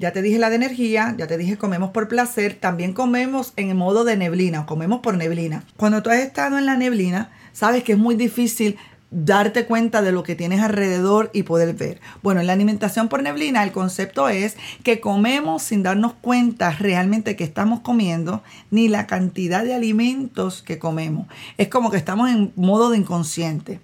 ya 0.00 0.12
te 0.12 0.22
dije 0.22 0.38
la 0.38 0.48
de 0.48 0.56
energía, 0.56 1.14
ya 1.18 1.26
te 1.26 1.36
dije 1.36 1.58
comemos 1.58 1.90
por 1.90 2.08
placer, 2.08 2.56
también 2.58 2.94
comemos 2.94 3.52
en 3.56 3.76
modo 3.76 4.04
de 4.04 4.16
neblina, 4.16 4.64
comemos 4.64 5.00
por 5.00 5.18
neblina. 5.18 5.62
Cuando 5.76 6.02
tú 6.02 6.08
has 6.08 6.20
estado 6.20 6.56
en 6.56 6.64
la 6.64 6.76
neblina, 6.76 7.30
sabes 7.52 7.84
que 7.84 7.92
es 7.92 7.98
muy 7.98 8.14
difícil 8.14 8.78
darte 9.10 9.66
cuenta 9.66 10.00
de 10.00 10.12
lo 10.12 10.22
que 10.22 10.36
tienes 10.36 10.62
alrededor 10.62 11.30
y 11.34 11.42
poder 11.42 11.74
ver. 11.74 12.00
Bueno, 12.22 12.40
en 12.40 12.46
la 12.46 12.54
alimentación 12.54 13.08
por 13.08 13.22
neblina 13.22 13.62
el 13.62 13.72
concepto 13.72 14.30
es 14.30 14.56
que 14.82 15.00
comemos 15.00 15.64
sin 15.64 15.82
darnos 15.82 16.14
cuenta 16.14 16.70
realmente 16.70 17.36
que 17.36 17.44
estamos 17.44 17.80
comiendo 17.80 18.42
ni 18.70 18.88
la 18.88 19.06
cantidad 19.06 19.64
de 19.64 19.74
alimentos 19.74 20.62
que 20.62 20.78
comemos. 20.78 21.26
Es 21.58 21.68
como 21.68 21.90
que 21.90 21.98
estamos 21.98 22.30
en 22.30 22.52
modo 22.56 22.88
de 22.88 22.96
inconsciente. 22.96 23.80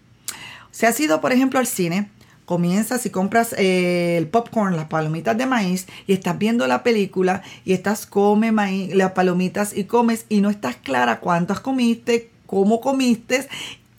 Si 0.70 0.87
has 0.87 0.99
ido, 0.99 1.20
por 1.20 1.32
ejemplo, 1.32 1.58
al 1.58 1.66
cine, 1.66 2.08
comienzas 2.46 3.04
y 3.04 3.10
compras 3.10 3.54
eh, 3.58 4.16
el 4.16 4.28
popcorn, 4.28 4.76
las 4.76 4.86
palomitas 4.86 5.36
de 5.36 5.44
maíz 5.44 5.86
y 6.06 6.14
estás 6.14 6.38
viendo 6.38 6.66
la 6.66 6.82
película 6.82 7.42
y 7.64 7.74
estás 7.74 8.06
come 8.06 8.52
maíz, 8.52 8.94
las 8.94 9.12
palomitas 9.12 9.76
y 9.76 9.84
comes 9.84 10.24
y 10.30 10.40
no 10.40 10.48
estás 10.48 10.76
clara 10.76 11.20
cuántas 11.20 11.60
comiste, 11.60 12.30
cómo 12.46 12.80
comiste, 12.80 13.46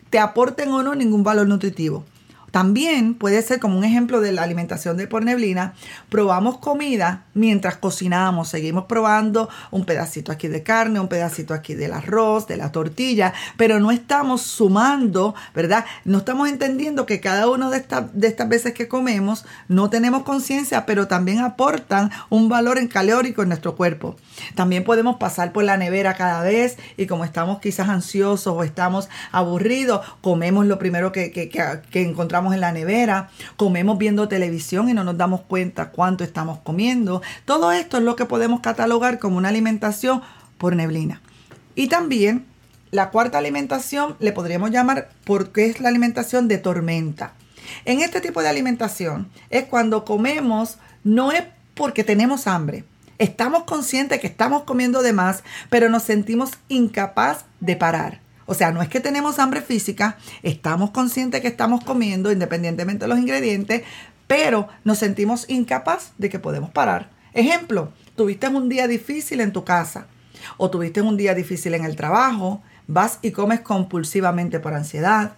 te 0.09 0.17
aporten 0.17 0.71
o 0.71 0.81
no 0.81 0.95
ningún 0.95 1.23
valor 1.23 1.47
nutritivo. 1.47 2.05
También 2.51 3.13
puede 3.13 3.41
ser 3.41 3.59
como 3.59 3.77
un 3.77 3.83
ejemplo 3.83 4.21
de 4.21 4.31
la 4.31 4.43
alimentación 4.43 4.97
de 4.97 5.07
por 5.07 5.23
neblina. 5.23 5.73
Probamos 6.09 6.57
comida 6.59 7.25
mientras 7.33 7.77
cocinamos. 7.77 8.47
Seguimos 8.47 8.85
probando 8.85 9.49
un 9.69 9.85
pedacito 9.85 10.31
aquí 10.31 10.47
de 10.47 10.63
carne, 10.63 10.99
un 10.99 11.09
pedacito 11.09 11.53
aquí 11.53 11.75
del 11.75 11.93
arroz, 11.93 12.47
de 12.47 12.57
la 12.57 12.71
tortilla, 12.71 13.33
pero 13.57 13.79
no 13.79 13.91
estamos 13.91 14.41
sumando, 14.43 15.35
¿verdad? 15.53 15.85
No 16.05 16.19
estamos 16.19 16.49
entendiendo 16.49 17.05
que 17.05 17.19
cada 17.19 17.49
una 17.49 17.69
de, 17.69 17.85
de 18.13 18.27
estas 18.27 18.49
veces 18.49 18.73
que 18.73 18.87
comemos 18.87 19.45
no 19.67 19.89
tenemos 19.89 20.23
conciencia, 20.23 20.85
pero 20.85 21.07
también 21.07 21.39
aportan 21.39 22.11
un 22.29 22.47
valor 22.47 22.77
en 22.77 22.87
calórico 22.87 23.41
en 23.43 23.49
nuestro 23.49 23.75
cuerpo. 23.75 24.15
También 24.55 24.83
podemos 24.83 25.17
pasar 25.17 25.51
por 25.51 25.63
la 25.63 25.77
nevera 25.77 26.13
cada 26.13 26.41
vez 26.43 26.77
y 26.95 27.07
como 27.07 27.25
estamos 27.25 27.59
quizás 27.59 27.89
ansiosos 27.89 28.55
o 28.55 28.63
estamos 28.63 29.09
aburridos, 29.31 30.05
comemos 30.21 30.65
lo 30.65 30.79
primero 30.79 31.11
que, 31.11 31.31
que, 31.31 31.49
que 31.49 32.01
encontramos 32.01 32.36
en 32.53 32.61
la 32.61 32.71
nevera, 32.71 33.29
comemos 33.55 33.97
viendo 33.97 34.27
televisión 34.27 34.89
y 34.89 34.93
no 34.93 35.03
nos 35.03 35.17
damos 35.17 35.41
cuenta 35.41 35.89
cuánto 35.89 36.23
estamos 36.23 36.59
comiendo. 36.59 37.21
Todo 37.45 37.71
esto 37.71 37.97
es 37.97 38.03
lo 38.03 38.15
que 38.15 38.25
podemos 38.25 38.61
catalogar 38.61 39.19
como 39.19 39.37
una 39.37 39.49
alimentación 39.49 40.21
por 40.57 40.75
neblina. 40.75 41.21
Y 41.75 41.87
también 41.87 42.45
la 42.91 43.09
cuarta 43.09 43.37
alimentación 43.37 44.15
le 44.19 44.31
podríamos 44.31 44.71
llamar 44.71 45.09
porque 45.25 45.67
es 45.67 45.79
la 45.79 45.89
alimentación 45.89 46.47
de 46.47 46.57
tormenta. 46.57 47.33
En 47.85 48.01
este 48.01 48.21
tipo 48.21 48.41
de 48.41 48.49
alimentación 48.49 49.29
es 49.49 49.65
cuando 49.65 50.05
comemos, 50.05 50.77
no 51.03 51.31
es 51.31 51.43
porque 51.75 52.03
tenemos 52.03 52.47
hambre. 52.47 52.85
Estamos 53.19 53.63
conscientes 53.63 54.19
que 54.19 54.27
estamos 54.27 54.63
comiendo 54.63 55.01
de 55.01 55.13
más, 55.13 55.43
pero 55.69 55.89
nos 55.89 56.03
sentimos 56.03 56.51
incapaz 56.69 57.45
de 57.59 57.75
parar. 57.75 58.19
O 58.47 58.55
sea, 58.55 58.71
no 58.71 58.81
es 58.81 58.89
que 58.89 58.99
tenemos 58.99 59.37
hambre 59.37 59.61
física, 59.61 60.17
estamos 60.41 60.89
conscientes 60.89 61.41
que 61.41 61.49
estamos 61.49 61.83
comiendo 61.83 62.31
independientemente 62.31 63.05
de 63.05 63.09
los 63.09 63.19
ingredientes, 63.19 63.83
pero 64.25 64.67
nos 64.83 64.97
sentimos 64.97 65.49
incapaz 65.49 66.13
de 66.17 66.29
que 66.29 66.39
podemos 66.39 66.71
parar. 66.71 67.11
Ejemplo, 67.33 67.91
tuviste 68.15 68.47
un 68.47 68.69
día 68.69 68.87
difícil 68.87 69.41
en 69.41 69.51
tu 69.51 69.63
casa 69.63 70.07
o 70.57 70.71
tuviste 70.71 71.01
un 71.01 71.17
día 71.17 71.35
difícil 71.35 71.73
en 71.73 71.85
el 71.85 71.95
trabajo, 71.95 72.63
vas 72.87 73.19
y 73.21 73.31
comes 73.31 73.59
compulsivamente 73.59 74.59
por 74.59 74.73
ansiedad. 74.73 75.33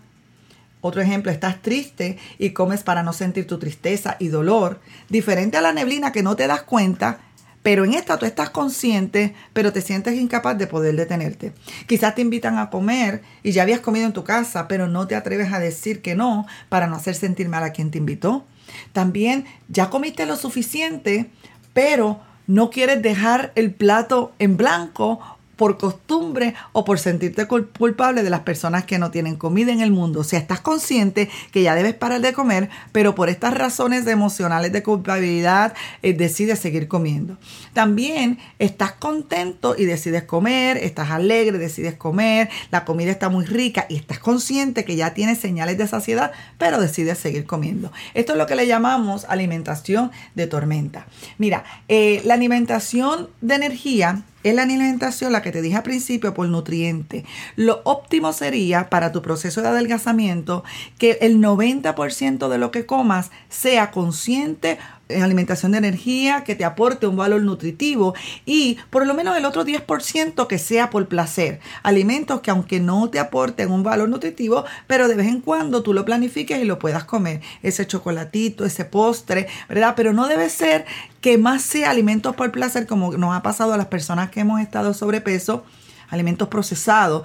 Otro 0.81 1.01
ejemplo, 1.01 1.31
estás 1.31 1.61
triste 1.61 2.17
y 2.37 2.51
comes 2.51 2.83
para 2.83 3.03
no 3.03 3.11
sentir 3.11 3.47
tu 3.47 3.59
tristeza 3.59 4.15
y 4.19 4.29
dolor. 4.29 4.79
Diferente 5.09 5.57
a 5.57 5.61
la 5.61 5.73
neblina 5.73 6.11
que 6.11 6.23
no 6.23 6.35
te 6.35 6.47
das 6.47 6.61
cuenta 6.61 7.19
pero 7.63 7.83
en 7.83 7.93
esta 7.93 8.17
tú 8.17 8.25
estás 8.25 8.49
consciente, 8.49 9.35
pero 9.53 9.73
te 9.73 9.81
sientes 9.81 10.15
incapaz 10.15 10.57
de 10.57 10.67
poder 10.67 10.95
detenerte. 10.95 11.53
Quizás 11.87 12.15
te 12.15 12.21
invitan 12.21 12.57
a 12.57 12.69
comer 12.69 13.21
y 13.43 13.51
ya 13.51 13.63
habías 13.63 13.81
comido 13.81 14.05
en 14.05 14.13
tu 14.13 14.23
casa, 14.23 14.67
pero 14.67 14.87
no 14.87 15.07
te 15.07 15.15
atreves 15.15 15.51
a 15.51 15.59
decir 15.59 16.01
que 16.01 16.15
no 16.15 16.45
para 16.69 16.87
no 16.87 16.95
hacer 16.95 17.15
sentir 17.15 17.49
mal 17.49 17.63
a 17.63 17.71
quien 17.71 17.91
te 17.91 17.97
invitó. 17.97 18.45
También 18.93 19.45
ya 19.67 19.89
comiste 19.89 20.25
lo 20.25 20.35
suficiente, 20.35 21.29
pero 21.73 22.21
no 22.47 22.69
quieres 22.69 23.01
dejar 23.01 23.51
el 23.55 23.73
plato 23.73 24.33
en 24.39 24.57
blanco 24.57 25.19
por 25.59 25.77
costumbre 25.77 26.55
o 26.71 26.85
por 26.85 26.99
sentirte 26.99 27.45
culpable 27.45 28.23
de 28.23 28.29
las 28.29 28.39
personas 28.39 28.85
que 28.85 28.97
no 28.97 29.11
tienen 29.11 29.35
comida 29.35 29.73
en 29.73 29.81
el 29.81 29.91
mundo. 29.91 30.21
O 30.21 30.23
sea, 30.23 30.39
estás 30.39 30.61
consciente 30.61 31.29
que 31.51 31.63
ya 31.63 31.75
debes 31.75 31.95
parar 31.95 32.21
de 32.21 32.31
comer, 32.31 32.69
pero 32.93 33.13
por 33.13 33.27
estas 33.27 33.53
razones 33.53 34.07
emocionales 34.07 34.71
de 34.71 34.83
culpabilidad 34.83 35.73
eh, 36.01 36.13
decides 36.13 36.59
seguir 36.59 36.87
comiendo. 36.87 37.37
También 37.73 38.39
estás 38.57 38.93
contento 38.93 39.75
y 39.77 39.83
decides 39.83 40.23
comer, 40.23 40.77
estás 40.77 41.11
alegre, 41.11 41.57
decides 41.57 41.95
comer, 41.95 42.49
la 42.71 42.85
comida 42.85 43.11
está 43.11 43.27
muy 43.27 43.45
rica 43.45 43.85
y 43.89 43.97
estás 43.97 44.19
consciente 44.19 44.85
que 44.85 44.95
ya 44.95 45.13
tienes 45.13 45.39
señales 45.39 45.77
de 45.77 45.87
saciedad, 45.87 46.31
pero 46.57 46.79
decides 46.79 47.17
seguir 47.17 47.45
comiendo. 47.45 47.91
Esto 48.13 48.31
es 48.31 48.37
lo 48.37 48.47
que 48.47 48.55
le 48.55 48.65
llamamos 48.65 49.25
alimentación 49.25 50.11
de 50.35 50.47
tormenta. 50.47 51.05
Mira, 51.37 51.65
eh, 51.89 52.21
la 52.23 52.35
alimentación 52.35 53.27
de 53.41 53.55
energía 53.55 54.23
es 54.43 54.55
la 54.55 54.63
alimentación, 54.63 55.31
la 55.31 55.41
que 55.41 55.51
te 55.51 55.61
dije 55.61 55.77
al 55.77 55.83
principio, 55.83 56.33
por 56.33 56.47
nutriente. 56.47 57.25
Lo 57.55 57.81
óptimo 57.83 58.33
sería 58.33 58.89
para 58.89 59.11
tu 59.11 59.21
proceso 59.21 59.61
de 59.61 59.67
adelgazamiento 59.67 60.63
que 60.97 61.17
el 61.21 61.39
90% 61.39 62.47
de 62.47 62.57
lo 62.57 62.71
que 62.71 62.85
comas 62.85 63.31
sea 63.49 63.91
consciente 63.91 64.77
alimentación 65.09 65.71
de 65.71 65.79
energía 65.79 66.43
que 66.43 66.55
te 66.55 66.65
aporte 66.65 67.07
un 67.07 67.17
valor 67.17 67.41
nutritivo 67.41 68.13
y 68.45 68.77
por 68.89 69.07
lo 69.07 69.13
menos 69.13 69.35
el 69.37 69.45
otro 69.45 69.65
10% 69.65 70.47
que 70.47 70.57
sea 70.57 70.89
por 70.89 71.07
placer. 71.07 71.59
Alimentos 71.83 72.41
que 72.41 72.51
aunque 72.51 72.79
no 72.79 73.09
te 73.09 73.19
aporten 73.19 73.71
un 73.71 73.83
valor 73.83 74.09
nutritivo, 74.09 74.65
pero 74.87 75.07
de 75.07 75.15
vez 75.15 75.27
en 75.27 75.41
cuando 75.41 75.81
tú 75.81 75.93
lo 75.93 76.05
planifiques 76.05 76.61
y 76.61 76.65
lo 76.65 76.79
puedas 76.79 77.03
comer. 77.05 77.41
Ese 77.63 77.87
chocolatito, 77.87 78.65
ese 78.65 78.85
postre, 78.85 79.47
¿verdad? 79.67 79.93
Pero 79.95 80.13
no 80.13 80.27
debe 80.27 80.49
ser 80.49 80.85
que 81.21 81.37
más 81.37 81.63
sea 81.63 81.89
alimentos 81.89 82.35
por 82.35 82.51
placer 82.51 82.85
como 82.85 83.11
nos 83.17 83.35
ha 83.35 83.41
pasado 83.41 83.73
a 83.73 83.77
las 83.77 83.87
personas 83.87 84.29
que 84.29 84.41
hemos 84.41 84.61
estado 84.61 84.93
sobrepeso, 84.93 85.63
alimentos 86.09 86.47
procesados 86.47 87.23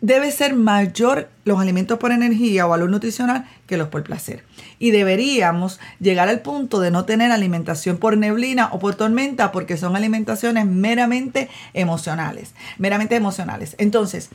debe 0.00 0.30
ser 0.30 0.54
mayor 0.54 1.28
los 1.44 1.60
alimentos 1.60 1.98
por 1.98 2.12
energía 2.12 2.66
o 2.66 2.70
valor 2.70 2.90
nutricional 2.90 3.48
que 3.66 3.76
los 3.76 3.88
por 3.88 4.04
placer. 4.04 4.44
Y 4.78 4.90
deberíamos 4.90 5.80
llegar 5.98 6.28
al 6.28 6.40
punto 6.40 6.80
de 6.80 6.90
no 6.90 7.04
tener 7.04 7.32
alimentación 7.32 7.96
por 7.96 8.16
neblina 8.16 8.68
o 8.72 8.78
por 8.78 8.94
tormenta 8.94 9.50
porque 9.50 9.76
son 9.76 9.96
alimentaciones 9.96 10.66
meramente 10.66 11.48
emocionales, 11.74 12.54
meramente 12.78 13.16
emocionales. 13.16 13.74
Entonces, 13.78 14.30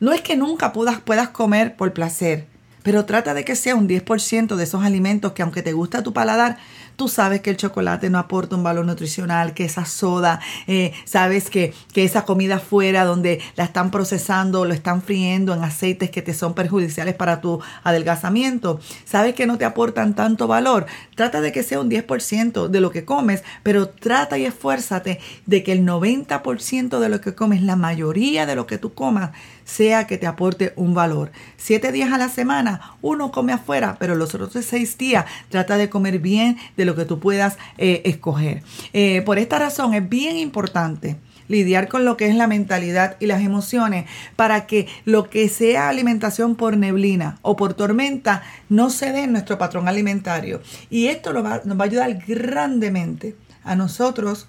no 0.00 0.12
es 0.12 0.20
que 0.20 0.36
nunca 0.36 0.72
puedas, 0.72 1.00
puedas 1.00 1.28
comer 1.28 1.76
por 1.76 1.92
placer, 1.92 2.46
pero 2.82 3.04
trata 3.04 3.34
de 3.34 3.44
que 3.44 3.56
sea 3.56 3.74
un 3.74 3.88
10% 3.88 4.56
de 4.56 4.64
esos 4.64 4.84
alimentos 4.84 5.32
que 5.32 5.42
aunque 5.42 5.62
te 5.62 5.72
gusta 5.72 6.02
tu 6.02 6.12
paladar, 6.12 6.58
tú 6.96 7.08
sabes 7.08 7.40
que 7.42 7.50
el 7.50 7.56
chocolate 7.56 8.10
no 8.10 8.18
aporta 8.18 8.56
un 8.56 8.62
valor 8.62 8.84
nutricional, 8.86 9.54
que 9.54 9.64
esa 9.64 9.84
soda, 9.84 10.40
eh, 10.66 10.92
sabes 11.04 11.50
que, 11.50 11.74
que 11.92 12.04
esa 12.04 12.24
comida 12.24 12.58
fuera 12.58 13.04
donde 13.04 13.40
la 13.54 13.64
están 13.64 13.90
procesando, 13.90 14.64
lo 14.64 14.74
están 14.74 15.02
friendo 15.02 15.54
en 15.54 15.62
aceites 15.62 16.10
que 16.10 16.22
te 16.22 16.34
son 16.34 16.54
perjudiciales 16.54 17.14
para 17.14 17.40
tu 17.40 17.60
adelgazamiento, 17.84 18.80
sabes 19.04 19.34
que 19.34 19.46
no 19.46 19.58
te 19.58 19.64
aportan 19.64 20.14
tanto 20.14 20.46
valor. 20.46 20.86
Trata 21.14 21.40
de 21.40 21.52
que 21.52 21.62
sea 21.62 21.80
un 21.80 21.90
10% 21.90 22.68
de 22.68 22.80
lo 22.80 22.90
que 22.90 23.04
comes, 23.04 23.44
pero 23.62 23.88
trata 23.88 24.38
y 24.38 24.44
esfuérzate 24.44 25.20
de 25.44 25.62
que 25.62 25.72
el 25.72 25.84
90% 25.84 26.98
de 26.98 27.08
lo 27.08 27.20
que 27.20 27.34
comes, 27.34 27.62
la 27.62 27.76
mayoría 27.76 28.46
de 28.46 28.56
lo 28.56 28.66
que 28.66 28.78
tú 28.78 28.94
comas, 28.94 29.30
sea 29.64 30.06
que 30.06 30.16
te 30.16 30.26
aporte 30.26 30.72
un 30.76 30.94
valor. 30.94 31.32
Siete 31.56 31.92
días 31.92 32.12
a 32.12 32.18
la 32.18 32.28
semana, 32.28 32.96
uno 33.02 33.32
come 33.32 33.52
afuera, 33.52 33.96
pero 33.98 34.14
los 34.14 34.34
otros 34.34 34.52
seis 34.64 34.96
días 34.96 35.26
trata 35.50 35.76
de 35.76 35.90
comer 35.90 36.20
bien 36.20 36.56
de 36.76 36.85
lo 36.86 36.96
que 36.96 37.04
tú 37.04 37.20
puedas 37.20 37.58
eh, 37.78 38.02
escoger. 38.04 38.62
Eh, 38.92 39.22
por 39.22 39.38
esta 39.38 39.58
razón 39.58 39.94
es 39.94 40.08
bien 40.08 40.36
importante 40.36 41.16
lidiar 41.48 41.88
con 41.88 42.04
lo 42.04 42.16
que 42.16 42.28
es 42.28 42.34
la 42.34 42.46
mentalidad 42.46 43.16
y 43.20 43.26
las 43.26 43.42
emociones 43.42 44.06
para 44.34 44.66
que 44.66 44.88
lo 45.04 45.30
que 45.30 45.48
sea 45.48 45.88
alimentación 45.88 46.56
por 46.56 46.76
neblina 46.76 47.38
o 47.42 47.56
por 47.56 47.74
tormenta 47.74 48.42
no 48.68 48.90
se 48.90 49.12
dé 49.12 49.24
en 49.24 49.32
nuestro 49.32 49.58
patrón 49.58 49.88
alimentario. 49.88 50.60
Y 50.90 51.06
esto 51.08 51.32
nos 51.32 51.44
va, 51.44 51.62
nos 51.64 51.78
va 51.78 51.84
a 51.84 51.86
ayudar 51.86 52.18
grandemente 52.26 53.36
a 53.64 53.76
nosotros 53.76 54.48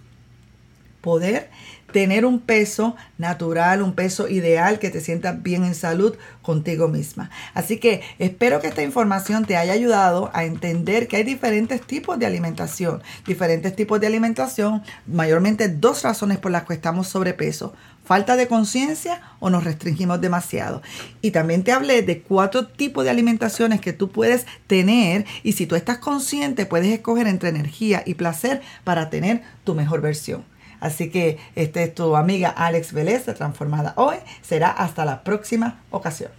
poder 1.02 1.50
tener 1.98 2.28
un 2.28 2.40
peso 2.40 2.96
natural, 3.18 3.82
un 3.82 3.94
peso 3.94 4.28
ideal, 4.28 4.78
que 4.78 4.92
te 4.92 5.02
sientas 5.02 5.42
bien 5.42 5.64
en 5.64 5.74
salud 5.74 6.16
contigo 6.44 6.88
misma. 6.88 7.32
Así 7.56 7.80
que 7.80 8.04
espero 8.20 8.62
que 8.62 8.68
esta 8.68 8.84
información 8.84 9.46
te 9.46 9.58
haya 9.58 9.74
ayudado 9.74 10.30
a 10.36 10.44
entender 10.44 11.08
que 11.08 11.16
hay 11.16 11.24
diferentes 11.24 11.82
tipos 11.82 12.20
de 12.20 12.28
alimentación, 12.28 13.02
diferentes 13.26 13.76
tipos 13.76 14.00
de 14.00 14.06
alimentación, 14.06 14.84
mayormente 15.08 15.70
dos 15.70 16.04
razones 16.04 16.38
por 16.38 16.52
las 16.52 16.66
que 16.66 16.76
estamos 16.76 17.08
sobrepeso. 17.08 17.74
Falta 18.06 18.36
de 18.36 18.48
conciencia 18.48 19.20
o 19.40 19.50
nos 19.50 19.64
restringimos 19.64 20.22
demasiado. 20.22 20.84
Y 21.24 21.32
también 21.32 21.64
te 21.64 21.72
hablé 21.72 22.04
de 22.04 22.22
cuatro 22.22 22.68
tipos 22.68 23.06
de 23.06 23.10
alimentaciones 23.10 23.82
que 23.82 23.92
tú 23.92 24.12
puedes 24.12 24.46
tener 24.68 25.26
y 25.42 25.54
si 25.54 25.66
tú 25.66 25.76
estás 25.76 25.98
consciente 25.98 26.68
puedes 26.68 26.94
escoger 26.94 27.26
entre 27.26 27.50
energía 27.50 28.04
y 28.06 28.14
placer 28.14 28.62
para 28.84 29.10
tener 29.10 29.42
tu 29.64 29.74
mejor 29.74 30.02
versión. 30.02 30.46
Así 30.80 31.10
que 31.10 31.38
esta 31.56 31.82
es 31.82 31.94
tu 31.96 32.16
amiga 32.16 32.50
Alex 32.50 32.94
Vélez, 32.94 33.26
Transformada 33.26 33.94
Hoy. 33.98 34.18
Será 34.42 34.70
hasta 34.70 35.06
la 35.06 35.24
próxima 35.24 35.80
ocasión. 35.92 36.32